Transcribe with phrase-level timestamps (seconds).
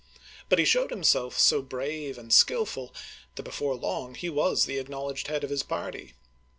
[0.49, 2.91] But he showed himself so brave and skillful
[3.35, 6.15] that before long he was the acknowledged head of his party.